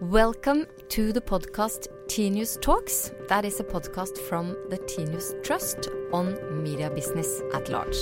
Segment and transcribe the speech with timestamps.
[0.00, 3.12] Welcome to the podcast Tinius Talks.
[3.30, 7.96] That is a podcast from the Tinius Trust on media business at large.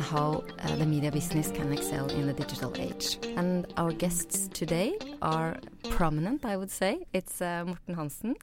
[0.00, 3.18] And how uh, the media business can excel in the digital age.
[3.36, 5.58] And our guests today are
[5.90, 7.04] prominent, I would say.
[7.12, 8.36] It's uh, Morten Hansen,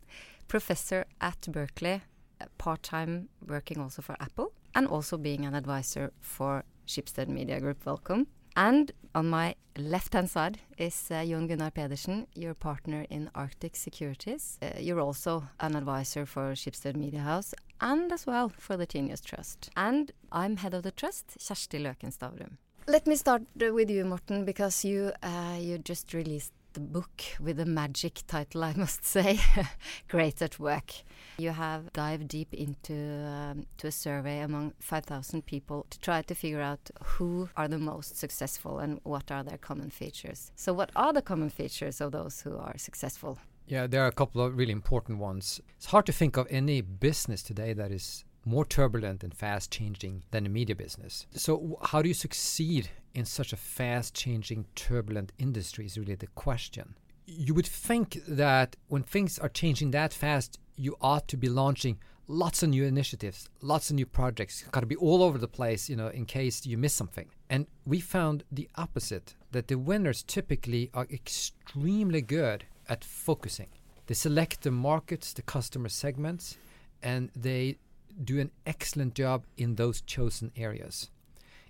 [0.48, 2.04] professor at Berkeley,
[2.40, 7.60] uh, part time working also for Apple, and also being an advisor for Schibsted Media
[7.60, 7.84] Group.
[7.88, 8.28] Welcome.
[8.56, 13.76] And on my left hand side is uh, Jon Gunnar Pedersen, your partner in Arctic
[13.76, 14.60] Securities.
[14.62, 19.24] Uh, you're also an advisor for Schibsted Media House and as well for the Tinius
[19.24, 19.70] Trust.
[19.76, 22.58] And I'm head of the trust, Kjersti Løken.
[22.88, 27.60] Let me start with you, Morten, because you uh, you just released the book with
[27.60, 29.40] a magic title, I must say,
[30.08, 30.92] Great at Work.
[31.40, 36.36] You have dived deep into um, to a survey among 5,000 people to try to
[36.36, 40.52] figure out who are the most successful and what are their common features.
[40.56, 43.40] So, what are the common features of those who are successful?
[43.68, 45.60] Yeah, there are a couple of really important ones.
[45.76, 50.24] It's hard to think of any business today that is more turbulent and fast changing
[50.32, 51.28] than the media business.
[51.32, 55.86] So, how do you succeed in such a fast changing, turbulent industry?
[55.86, 56.96] Is really the question.
[57.26, 62.00] You would think that when things are changing that fast, you ought to be launching
[62.30, 64.64] lots of new initiatives, lots of new projects.
[64.72, 67.28] Got to be all over the place, you know, in case you miss something.
[67.50, 73.68] And we found the opposite that the winners typically are extremely good at focusing.
[74.08, 76.58] They select the markets, the customer segments,
[77.04, 77.78] and they
[78.24, 81.10] do an excellent job in those chosen areas.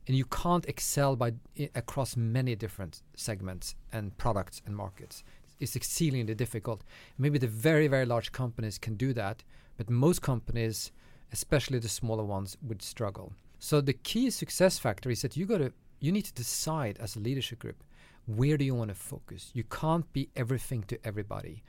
[0.07, 1.33] And you can't excel by
[1.75, 5.23] across many different segments and products and markets.
[5.59, 6.83] It's exceedingly difficult.
[7.17, 9.43] Maybe the very very large companies can do that,
[9.75, 10.91] but most companies,
[11.33, 13.33] especially the smaller ones, would struggle.
[13.59, 17.15] So the key success factor is that you got to you need to decide as
[17.15, 17.83] a leadership group
[18.27, 19.51] where do you want to focus.
[19.53, 21.63] You can't be everything to everybody,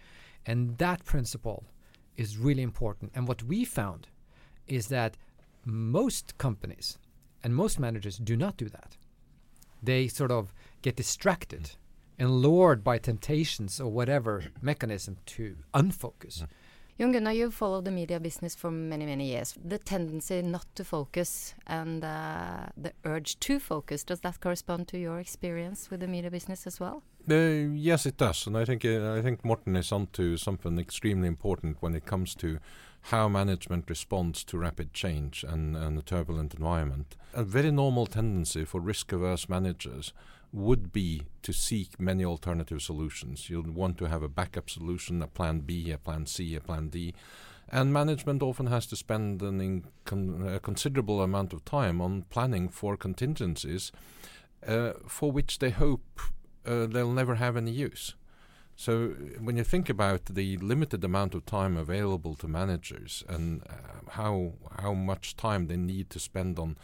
[0.44, 1.64] and that principle
[2.16, 3.12] is really important.
[3.14, 4.08] And what we found
[4.66, 5.16] is that
[5.64, 6.98] most companies
[7.42, 8.96] and most managers do not do that.
[9.82, 10.52] They sort of
[10.82, 11.76] get distracted mm.
[12.18, 16.42] and lured by temptations or whatever mechanism to unfocus.
[16.42, 16.48] Mm.
[17.00, 19.54] Jon Gunnar, you've followed the media business for many, many years.
[19.64, 24.98] The tendency not to focus and uh, the urge to focus, does that correspond to
[24.98, 27.04] your experience with the media business as well?
[27.30, 31.28] Uh, yes, it does, and I think uh, I think Morten is onto something extremely
[31.28, 32.58] important when it comes to
[33.02, 37.16] how management responds to rapid change and, and a turbulent environment.
[37.34, 40.12] A very normal tendency for risk averse managers
[40.52, 43.50] would be to seek many alternative solutions.
[43.50, 46.88] You'll want to have a backup solution, a plan B, a plan C, a plan
[46.88, 47.14] D.
[47.70, 53.92] And management often has to spend a considerable amount of time on planning for contingencies
[54.66, 56.20] uh, for which they hope
[56.68, 58.14] uh, they'll never have any use.
[58.76, 59.08] So
[59.40, 64.52] when you think about the limited amount of time available to managers and uh, how
[64.82, 66.76] how much time they need to spend on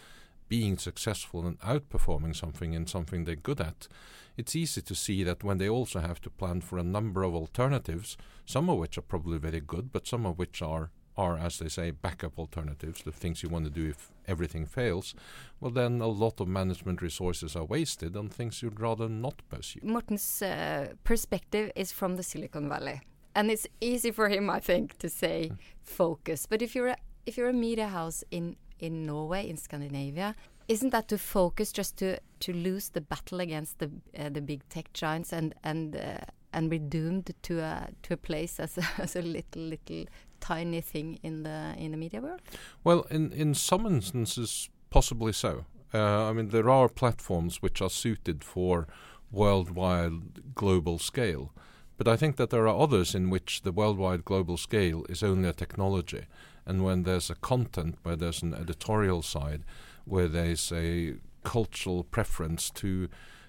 [0.49, 3.89] being successful and outperforming something in something they're good at,
[4.37, 7.35] it's easy to see that when they also have to plan for a number of
[7.35, 11.59] alternatives, some of which are probably very good, but some of which are are, as
[11.59, 15.15] they say, backup alternatives, the things you want to do if everything fails,
[15.61, 19.81] well, then a lot of management resources are wasted on things you'd rather not pursue.
[19.83, 23.01] Morten's uh, perspective is from the Silicon Valley,
[23.35, 25.59] and it's easy for him, I think, to say mm.
[25.83, 26.47] focus.
[26.47, 30.35] But if you're a, if you're a media house in in Norway, in Scandinavia,
[30.69, 34.69] isn't that to focus just to to lose the battle against the uh, the big
[34.69, 36.19] tech giants and and uh,
[36.55, 40.05] and be doomed to a to a place as a, as a little little
[40.41, 42.41] tiny thing in the in the media world?
[42.85, 45.65] Well, in in some instances, possibly so.
[45.93, 48.87] Uh, I mean, there are platforms which are suited for
[49.31, 51.53] worldwide global scale.
[51.97, 55.49] But I think that there are others in which the worldwide global scale is only
[55.49, 56.27] a technology.
[56.67, 59.63] And when there's a content, where there's an editorial side,
[60.05, 61.15] where there's a
[61.45, 63.09] cultural preference to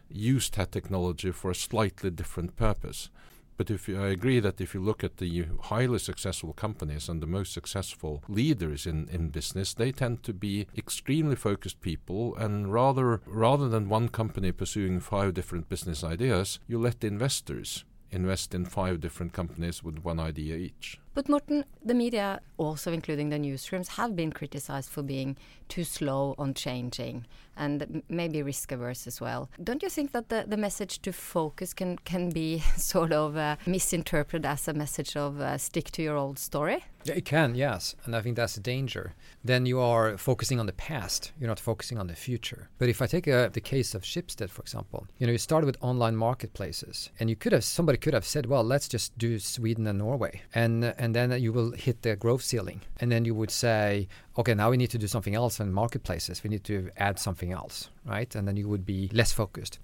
[0.10, 3.10] use that technology for a slightly different purpose,
[3.58, 7.22] but if you, I agree that if you look at the highly successful companies and
[7.22, 12.36] the most successful leaders in, in business, they tend to be extremely focused people.
[12.36, 17.86] And rather rather than one company pursuing five different business ideas, you let the investors
[18.16, 21.00] invest in five different companies with one idea each.
[21.14, 25.38] But Morten, the media, also including the newsrooms, have been criticized for being
[25.70, 27.26] too slow on changing
[27.58, 29.50] and maybe risk averse as well.
[29.64, 33.56] Don't you think that the, the message to focus can, can be sort of uh,
[33.66, 36.84] misinterpreted as a message of uh, stick to your old story?
[37.06, 37.96] It can, yes.
[38.04, 39.14] And I think that's a danger.
[39.44, 42.70] Then you are focusing on the past, you're not focusing on the future.
[42.80, 45.68] But if I take uh, the case of Schibsted, for example, you know, you started
[45.68, 49.38] with online marketplaces and you could have, somebody could have said, well, let's just do
[49.38, 50.42] Sweden and Norway.
[50.56, 52.82] And, and then you will hit the growth ceiling.
[53.00, 54.08] And then you would say,
[54.38, 56.44] okay, now we need to do something else in marketplaces.
[56.44, 58.34] We need to add something else, right?
[58.34, 59.78] And then you would be less focused.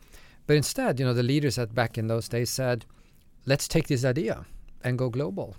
[0.47, 2.85] But instead, you know, the leaders at back in those days said,
[3.45, 4.45] let's take this idea
[4.83, 5.55] and go global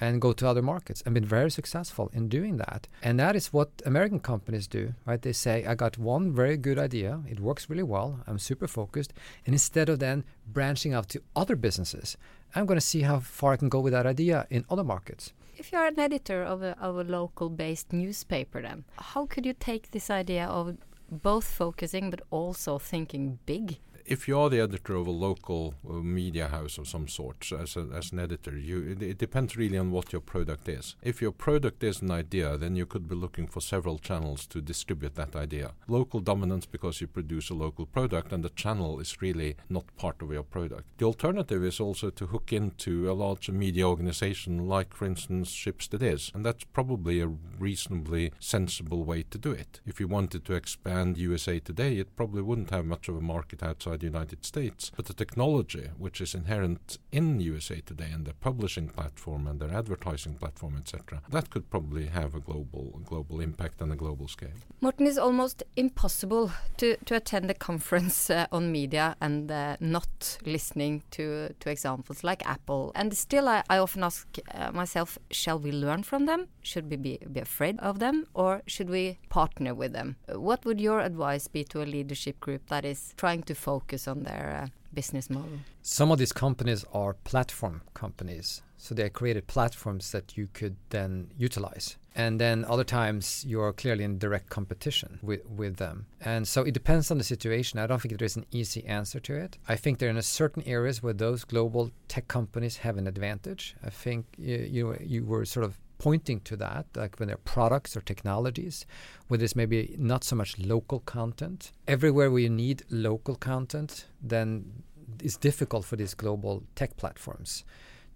[0.00, 2.88] and go to other markets and been very successful in doing that.
[3.02, 5.20] And that is what American companies do, right?
[5.20, 9.12] They say, I got one very good idea, it works really well, I'm super focused.
[9.44, 12.16] And instead of then branching out to other businesses,
[12.54, 15.32] I'm going to see how far I can go with that idea in other markets.
[15.58, 19.54] If you're an editor of a, of a local based newspaper, then how could you
[19.58, 20.76] take this idea of
[21.10, 25.94] both focusing but also thinking big if you are the editor of a local uh,
[25.94, 29.76] media house of some sort, as, a, as an editor, you it, it, depends really
[29.76, 30.94] on what your product is.
[31.02, 34.60] If your product is an idea, then you could be looking for several channels to
[34.60, 35.72] distribute that idea.
[35.88, 40.22] Local dominance because you produce a local product, and the channel is really not part
[40.22, 40.84] of your product.
[40.98, 46.02] The alternative is also to hook into a large media organization, like, for instance, Schibsted
[46.02, 49.80] is, and that's probably a reasonably sensible way to do it.
[49.84, 53.62] If you wanted to expand USA Today, it probably wouldn't have much of a market
[53.62, 54.90] outside outside the United States.
[54.96, 59.74] But the technology which is inherent in USA Today and their publishing platform and their
[59.74, 64.58] advertising platform, etc., that could probably have a global global impact on a global scale.
[64.80, 70.38] Morten, is almost impossible to, to attend a conference uh, on media and uh, not
[70.44, 72.92] listening to, to examples like Apple.
[72.94, 76.48] And still, I, I often ask uh, myself, shall we learn from them?
[76.62, 78.26] Should we be, be afraid of them?
[78.34, 80.16] Or should we partner with them?
[80.28, 84.08] What would your advice be to a leadership group that is trying to focus focus
[84.08, 85.58] on their uh, business model.
[85.82, 88.62] Some of these companies are platform companies.
[88.78, 91.96] So they created platforms that you could then utilize.
[92.14, 96.06] And then other times you're clearly in direct competition with, with them.
[96.20, 97.78] And so it depends on the situation.
[97.78, 99.58] I don't think there is an easy answer to it.
[99.68, 103.76] I think there are in certain areas where those global tech companies have an advantage.
[103.84, 107.52] I think you, you, you were sort of pointing to that, like when there are
[107.52, 108.86] products or technologies,
[109.28, 111.72] where there's maybe not so much local content.
[111.88, 114.82] Everywhere where you need local content, then
[115.22, 117.64] it's difficult for these global tech platforms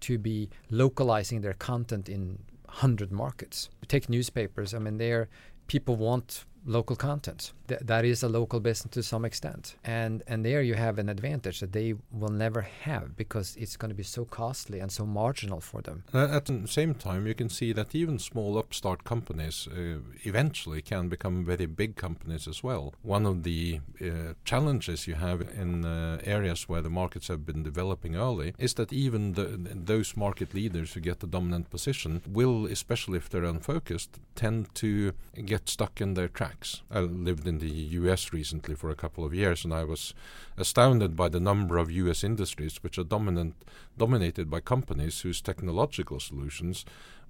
[0.01, 3.69] to be localizing their content in 100 markets.
[3.87, 5.29] Take newspapers, I mean, there
[5.67, 7.53] people want local content.
[7.67, 11.09] Th- that is a local business to some extent, and and there you have an
[11.09, 15.05] advantage that they will never have because it's going to be so costly and so
[15.05, 16.03] marginal for them.
[16.13, 21.09] At the same time, you can see that even small upstart companies uh, eventually can
[21.09, 22.93] become very big companies as well.
[23.01, 27.63] One of the uh, challenges you have in uh, areas where the markets have been
[27.63, 32.65] developing early is that even the, those market leaders who get the dominant position will,
[32.65, 35.13] especially if they're unfocused, tend to
[35.45, 36.50] get stuck in their tracks
[36.89, 40.13] I lived in the US recently for a couple of years, and I was
[40.57, 43.55] astounded by the number of US industries which are dominant,
[43.97, 46.85] dominated by companies whose technological solutions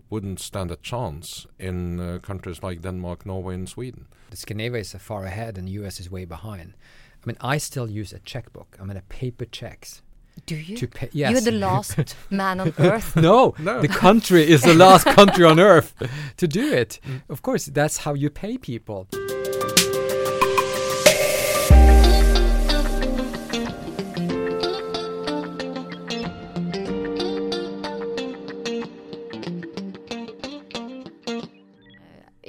[0.09, 4.07] wouldn't stand a chance in uh, countries like Denmark, Norway, and Sweden.
[4.29, 6.73] The Scandinavia is far ahead, and the US is way behind.
[7.23, 8.77] I mean, I still use a checkbook.
[8.79, 10.01] I mean, a paper checks.
[10.45, 10.77] Do you?
[10.77, 11.31] To pay, yes.
[11.31, 13.15] You're the last man on earth.
[13.29, 15.93] no, no, the country is the last country on earth
[16.37, 16.99] to do it.
[17.05, 17.21] Mm.
[17.29, 19.07] Of course, that's how you pay people.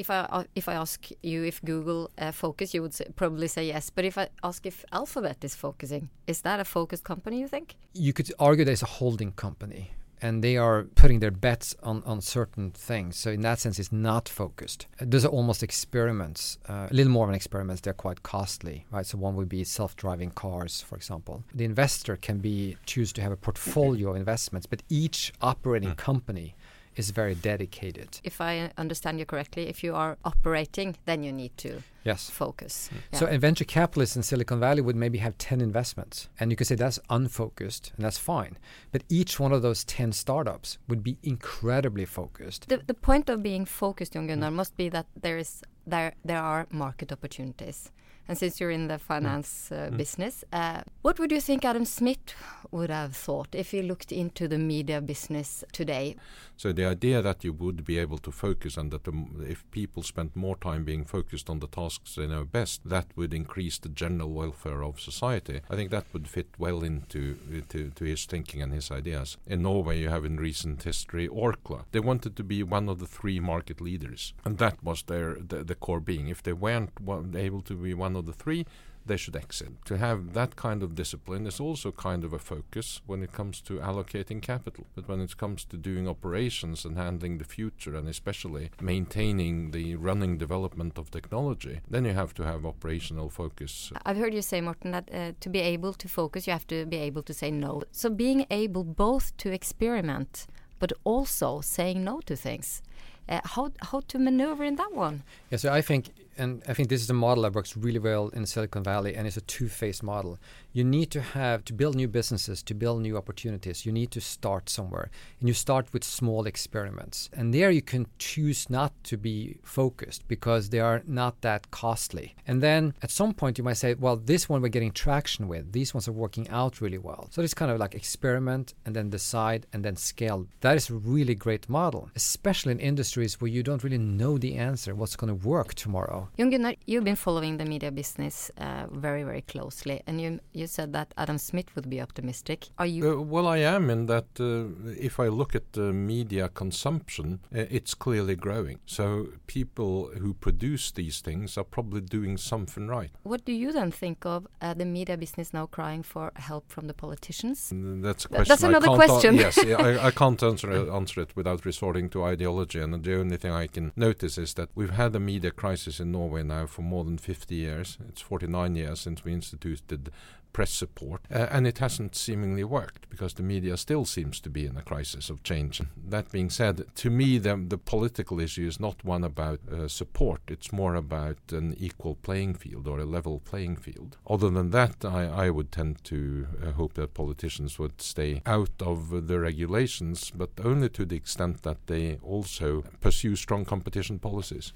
[0.02, 3.48] If I uh, if I ask you if Google uh, focus, you would say, probably
[3.48, 3.90] say yes.
[3.96, 7.36] But if I ask if Alphabet is focusing, is that a focused company?
[7.40, 7.66] You think?
[8.06, 9.82] You could argue that it's a holding company,
[10.24, 13.16] and they are putting their bets on on certain things.
[13.22, 14.86] So in that sense, it's not focused.
[15.12, 17.82] Those are almost experiments, uh, a little more of an experiment.
[17.82, 19.06] They're quite costly, right?
[19.06, 21.34] So one would be self-driving cars, for example.
[21.54, 25.96] The investor can be choose to have a portfolio of investments, but each operating mm.
[25.96, 26.54] company
[26.96, 28.20] is very dedicated.
[28.24, 32.30] If I understand you correctly, if you are operating, then you need to yes.
[32.30, 32.90] focus.
[32.92, 32.98] Mm.
[33.12, 33.18] Yeah.
[33.18, 36.28] So a venture capitalist in Silicon Valley would maybe have 10 investments.
[36.38, 38.58] And you could say that's unfocused, and that's fine.
[38.90, 42.68] But each one of those 10 startups would be incredibly focused.
[42.68, 44.54] The, the point of being focused, Jon Gunnar, mm.
[44.54, 47.90] must be that there is there there are market opportunities
[48.28, 49.96] And since you're in the finance uh, Mm.
[49.96, 52.34] business, uh, what would you think Adam Smith
[52.70, 56.16] would have thought if he looked into the media business today?
[56.56, 59.12] So the idea that you would be able to focus and that the,
[59.48, 63.34] if people spent more time being focused on the tasks they know best, that would
[63.34, 65.60] increase the general welfare of society.
[65.68, 67.36] I think that would fit well into
[67.70, 69.36] to, to his thinking and his ideas.
[69.46, 71.84] In Norway, you have in recent history Orkla.
[71.90, 75.64] They wanted to be one of the three market leaders, and that was their the,
[75.64, 76.28] the core being.
[76.28, 76.92] If they weren't
[77.34, 78.66] able to be one of the three,
[79.04, 79.72] they should exit.
[79.86, 83.60] To have that kind of discipline is also kind of a focus when it comes
[83.62, 84.86] to allocating capital.
[84.94, 89.96] But when it comes to doing operations and handling the future and especially maintaining the
[89.96, 93.92] running development of technology, then you have to have operational focus.
[94.06, 96.86] I've heard you say, Morten, that uh, to be able to focus, you have to
[96.86, 97.82] be able to say no.
[97.90, 100.46] So being able both to experiment,
[100.78, 102.82] but also saying no to things.
[103.28, 105.22] Uh, how how to maneuver in that one?
[105.50, 108.28] Yeah, so I think, and I think this is a model that works really well
[108.28, 110.38] in Silicon Valley, and it's a two-phase model.
[110.72, 113.84] You need to have to build new businesses, to build new opportunities.
[113.84, 115.10] You need to start somewhere,
[115.40, 117.28] and you start with small experiments.
[117.32, 122.34] And there you can choose not to be focused because they are not that costly.
[122.46, 125.72] And then at some point you might say, well, this one we're getting traction with.
[125.72, 127.28] These ones are working out really well.
[127.30, 130.46] So it's kind of like experiment and then decide and then scale.
[130.60, 134.56] That is a really great model, especially in industries where you don't really know the
[134.56, 136.21] answer, what's going to work tomorrow.
[136.38, 140.66] Jon Gunnar, you've been following the media business uh, very, very closely, and you you
[140.66, 142.68] said that Adam Smith would be optimistic.
[142.78, 143.02] Are you?
[143.10, 147.64] Uh, well, I am in that uh, if I look at the media consumption, uh,
[147.70, 148.78] it's clearly growing.
[148.86, 153.10] So people who produce these things are probably doing something right.
[153.22, 156.86] what do you then think of uh, the media business now crying for help from
[156.86, 157.70] the politicians?
[157.72, 158.48] Mm, That's a question.
[158.48, 159.34] that's another question.
[159.36, 162.80] yes, I, I can't answer it, answer it without resorting to ideology.
[162.80, 166.11] And the only thing I can notice is that we've had a media crisis in
[166.12, 167.98] Norway now for more than 50 years.
[168.08, 170.10] It's 49 years since we instituted
[170.52, 174.66] press support, uh, and it hasn't seemingly worked because the media still seems to be
[174.66, 175.80] in a crisis of change.
[176.08, 180.42] That being said, to me, the, the political issue is not one about uh, support,
[180.48, 184.16] it's more about an equal playing field or a level playing field.
[184.28, 188.80] Other than that, I, I would tend to uh, hope that politicians would stay out
[188.80, 194.72] of the regulations, but only to the extent that they also pursue strong competition policies.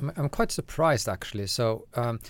[0.00, 1.46] I'm, I'm quite surprised actually.
[1.46, 2.20] So, um,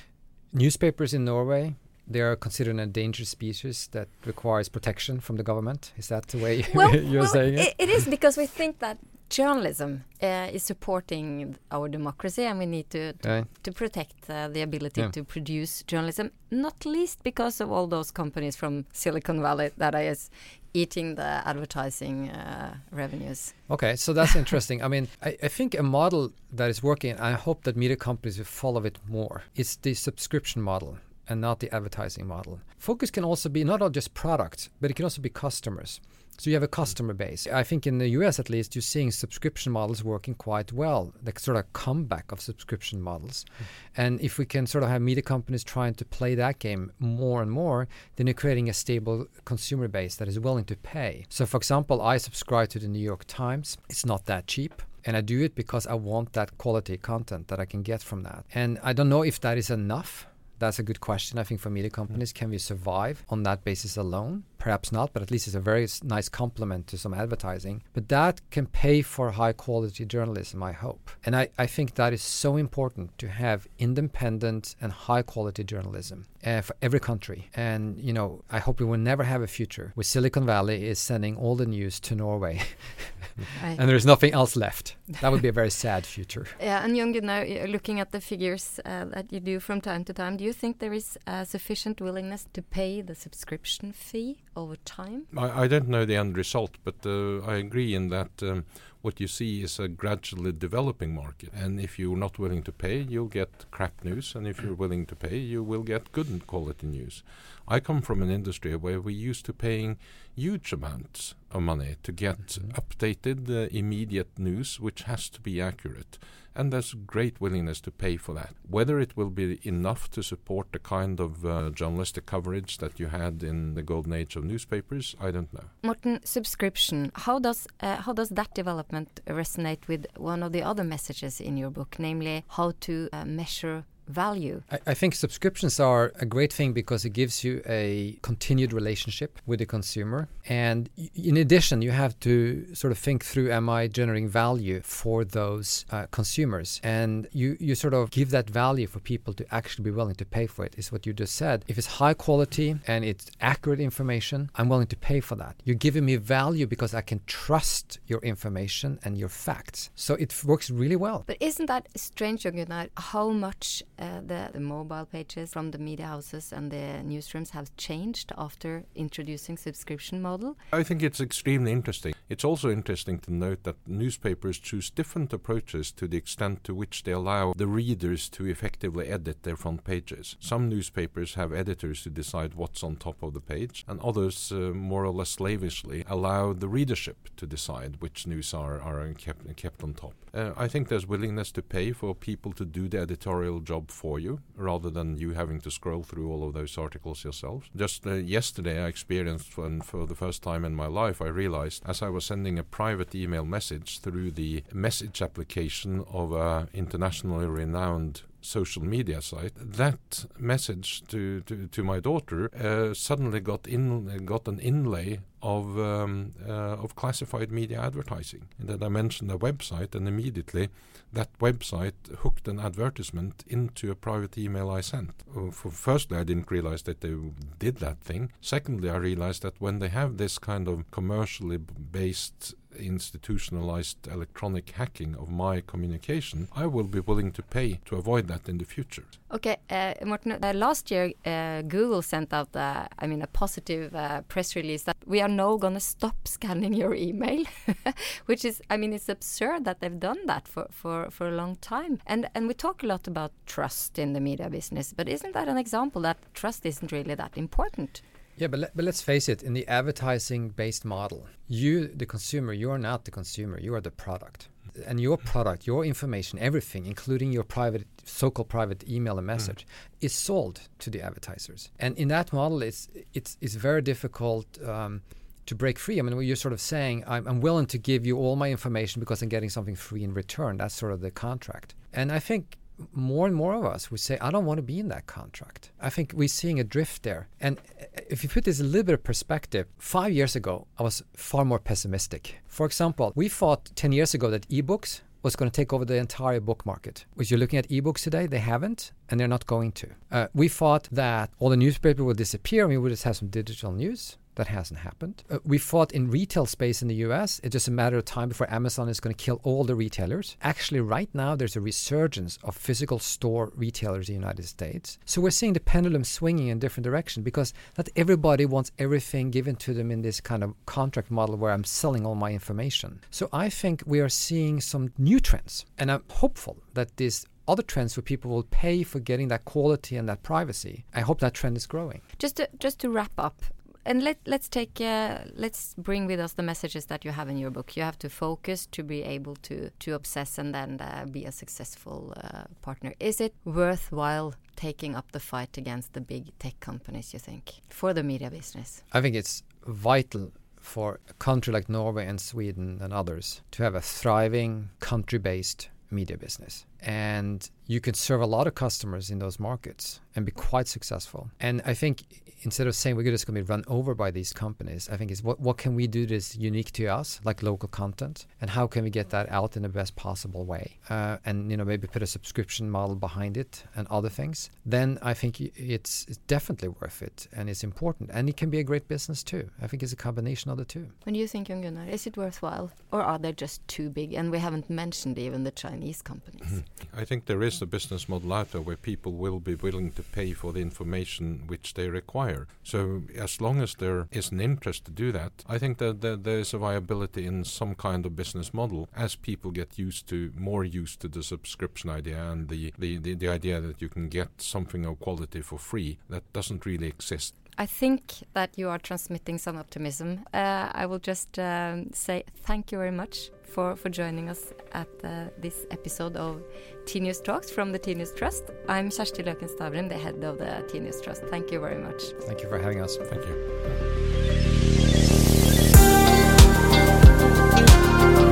[0.52, 1.74] newspapers in Norway
[2.12, 5.92] they are considered an endangered species that requires protection from the government.
[5.96, 6.64] Is that the way
[7.04, 7.60] you're saying it?
[7.68, 8.98] it, it is because we think that
[9.28, 13.44] journalism uh, is supporting our democracy, and we need to to, Right.
[13.62, 15.10] to protect uh, the ability Yeah.
[15.12, 16.30] to produce journalism.
[16.50, 20.30] Not least because of all those companies from Silicon Valley that that is
[20.74, 23.54] eating the advertising uh, revenues.
[23.70, 24.82] Okay, so that's interesting.
[24.82, 28.38] I mean, I, I think a model that is working, I hope that media companies
[28.38, 29.42] will follow it more.
[29.54, 30.98] It's the subscription model
[31.28, 32.60] and not the advertising model.
[32.78, 36.00] Focus can also be not all just products, but it can also be customers.
[36.40, 37.46] So you have a customer base.
[37.46, 41.34] I think in the US at least, you're seeing subscription models working quite well, the
[41.36, 43.44] sort of comeback of subscription models.
[43.44, 43.64] Mm.
[43.98, 47.42] And if we can sort of have media companies trying to play that game more
[47.42, 51.26] and more, then you're creating a stable consumer base that is willing to pay.
[51.28, 53.76] So, for example, I subscribe to the New York Times.
[53.90, 54.80] It's not that cheap.
[55.04, 58.22] And I do it because I want that quality content that I can get from
[58.22, 58.46] that.
[58.54, 60.26] And I don't know if that is enough.
[60.58, 62.00] That's a good question, I think, for media mm.
[62.00, 62.32] companies.
[62.32, 64.44] Can we survive on that basis alone?
[64.60, 67.82] Perhaps not, but at least it's a very nice complement to some advertising.
[67.94, 71.10] But that can pay for high quality journalism, I hope.
[71.24, 76.26] And I, I think that is so important to have independent and high quality journalism
[76.44, 77.48] uh, for every country.
[77.54, 80.98] And, you know, I hope we will never have a future where Silicon Valley is
[80.98, 82.60] sending all the news to Norway
[83.62, 84.96] and there's nothing else left.
[85.20, 86.46] That would be a very sad future.
[86.60, 90.04] Yeah, and Jon Gunnar, y- looking at the figures uh, that you do from time
[90.04, 94.42] to time, do you think there is uh, sufficient willingness to pay the subscription fee
[94.56, 95.26] over time?
[95.36, 98.64] I, I don't know the end result, but uh, I agree in that um,
[99.02, 101.50] what you see is a gradually developing market.
[101.54, 104.34] And if you're not willing to pay, you'll get crap news.
[104.34, 107.22] And if you're willing to pay, you will get good quality news.
[107.72, 109.96] I come from an industry where we're used to paying
[110.34, 116.18] huge amounts of money to get updated, uh, immediate news, which has to be accurate.
[116.52, 118.54] And there's great willingness to pay for that.
[118.68, 123.06] Whether it will be enough to support the kind of uh, journalistic coverage that you
[123.06, 125.66] had in the golden age of newspapers, I don't know.
[125.84, 127.12] Morten, subscription.
[127.14, 131.56] How does uh, how does that development resonate with one of the other messages in
[131.56, 134.62] your book, namely how to uh, measure value?
[134.70, 139.38] I, I, think subscriptions are a great thing because it gives you a continued relationship
[139.46, 140.28] with the consumer.
[140.48, 145.24] And in addition, you have to sort of think through am I generating value for
[145.24, 146.80] those uh, consumers?
[146.82, 150.24] And you, you sort of give that value for people to actually be willing to
[150.24, 151.64] pay for it, is what you just said.
[151.68, 155.56] If it's high quality and it's accurate information, I'm willing to pay for that.
[155.64, 159.90] You're giving me value because I can trust your information and your facts.
[159.94, 161.24] So it works really well.
[161.26, 166.06] But isn't that strange, Gunnar, how much uh, the, the mobile pages from the media
[166.06, 170.56] houses and the newsrooms have changed after introducing subscription model?
[170.72, 172.14] I think it's extremely interesting.
[172.28, 177.02] It's also interesting to note that newspapers choose different approaches to the extent to which
[177.02, 180.36] they allow the readers to effectively edit their front pages.
[180.40, 184.72] Some newspapers have editors who decide what's on top of the page, and others, uh,
[184.74, 189.82] more or less slavishly, allow the readership to decide which news are, are kept, kept
[189.82, 190.14] on top.
[190.32, 194.18] Uh, I think there's willingness to pay for people to do the editorial job for
[194.18, 197.68] you rather than you having to scroll through all of those articles yourself.
[197.74, 201.82] Just uh, yesterday, I experienced when, for the first time in my life, I realized
[201.86, 207.46] as I was sending a private email message through the message application of an internationally
[207.46, 214.24] renowned social media site, that message to, to, to my daughter uh, suddenly got in
[214.24, 218.48] got an inlay of um, uh, of classified media advertising.
[218.58, 220.68] And then I mentioned a website, and immediately
[221.12, 225.22] that website hooked an advertisement into a private email I sent.
[225.36, 227.14] Uh, for firstly, I didn't realize that they
[227.58, 228.32] did that thing.
[228.40, 235.14] Secondly, I realized that when they have this kind of commercially based institutionalized electronic hacking
[235.16, 239.04] of my communication, I will be willing to pay to avoid that in the future.
[239.32, 243.94] Okay, uh, Morten, uh, last year uh, Google sent out, uh, I mean, a positive
[243.94, 247.44] uh, press release that we are now going to stop scanning your email,
[248.26, 251.56] which is, I mean, it's absurd that they've done that for, for, for a long
[251.56, 252.00] time.
[252.06, 255.48] And and we talk a lot about trust in the media business, but isn't that
[255.48, 258.02] an example that trust isn't really that important?
[258.40, 262.54] Yeah, but, let, but let's face it, in the advertising based model, you, the consumer,
[262.54, 264.48] you are not the consumer, you are the product.
[264.86, 269.66] And your product, your information, everything, including your private, so called private email and message,
[269.66, 270.06] mm.
[270.06, 271.70] is sold to the advertisers.
[271.78, 274.46] And in that model, it's, it's, it's very difficult.
[274.66, 275.02] Um,
[275.46, 275.98] to break free.
[275.98, 279.00] I mean, you're sort of saying, I'm, I'm, willing to give you all my information
[279.00, 280.58] because I'm getting something free in return.
[280.58, 281.74] That's sort of the contract.
[281.92, 282.56] And I think
[282.92, 285.70] more and more of us would say, I don't want to be in that contract.
[285.80, 287.28] I think we're seeing a drift there.
[287.40, 290.82] And uh, if you put this a little bit of perspective, five years ago, I
[290.82, 292.40] was far more pessimistic.
[292.46, 295.96] For example, we thought 10 years ago that ebooks was going to take over the
[295.96, 297.04] entire book market.
[297.14, 299.88] Which you're looking at ebooks today, they haven't, and they're not going to.
[300.10, 303.28] Uh, we thought that all the newspaper would disappear and we would just have some
[303.28, 304.16] digital news.
[304.36, 305.22] That hasn't happened.
[305.28, 307.40] Uh, we fought in retail space in the US.
[307.42, 310.36] It's just a matter of time before Amazon is going to kill all the retailers.
[310.42, 314.98] Actually, right now, there's a resurgence of physical store retailers in the United States.
[315.04, 319.56] So we're seeing the pendulum swinging in different direction because not everybody wants everything given
[319.56, 323.00] to them in this kind of contract model where I'm selling all my information.
[323.10, 325.66] So I think we are seeing some new trends.
[325.78, 329.96] And I'm hopeful that this other trends where people will pay for getting that quality
[329.96, 330.84] and that privacy.
[330.94, 332.00] I hope that trend is growing.
[332.18, 333.42] Just to, just to wrap up,
[333.84, 337.36] and let let's take uh, let's bring with us the messages that you have in
[337.36, 337.76] your book.
[337.76, 341.32] You have to focus to be able to to obsess and then uh, be a
[341.32, 342.94] successful uh, partner.
[343.00, 347.12] Is it worthwhile taking up the fight against the big tech companies?
[347.12, 348.82] You think for the media business?
[348.92, 353.74] I think it's vital for a country like Norway and Sweden and others to have
[353.74, 359.40] a thriving country-based media business and you can serve a lot of customers in those
[359.40, 361.30] markets and be quite successful.
[361.40, 362.04] And I think
[362.42, 365.10] instead of saying we're just going to be run over by these companies, I think
[365.10, 368.66] is what what can we do that's unique to us, like local content, and how
[368.66, 371.86] can we get that out in the best possible way, uh, and you know maybe
[371.86, 374.50] put a subscription model behind it and other things.
[374.64, 378.58] Then I think it's, it's definitely worth it and it's important, and it can be
[378.58, 379.50] a great business too.
[379.62, 380.88] I think it's a combination of the two.
[381.04, 384.14] When you think, Jon Gunnar, is it worthwhile, or are they just too big?
[384.14, 386.42] And we haven't mentioned even the Chinese companies.
[386.42, 387.00] Mm-hmm.
[387.00, 390.02] I think there is a business model out there where people will be willing to
[390.02, 392.29] pay for the information which they require
[392.62, 396.24] So as long as there is an interest to do that, I think that, that
[396.24, 400.32] there is a viability in some kind of business model as people get used to
[400.36, 404.08] more used to the subscription idea and the, the, the, the idea that you can
[404.08, 408.78] get something of quality for free that doesn't really exist I think that you are
[408.78, 410.24] transmitting some optimism.
[410.32, 414.88] Uh, I will just um, say thank you very much for, for joining us at
[415.04, 416.42] uh, this episode of
[416.86, 418.44] Tinius Talks from the Tinius Trust.
[418.66, 421.24] I'm Kjersti Løken Stavrum, the head of the Tinius Trust.
[421.24, 422.02] Thank you very much.
[422.22, 422.96] Thank you for having us.
[422.96, 423.26] Thank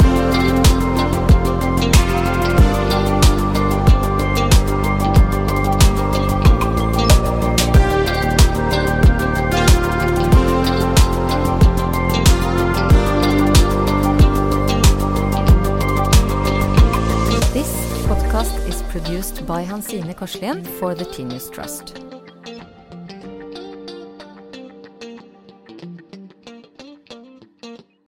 [0.02, 0.07] you.
[19.88, 22.07] By Korslien for the Tinius Trust.